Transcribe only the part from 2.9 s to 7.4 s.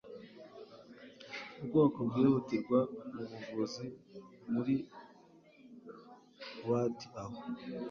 mubuvuzi muri ward aho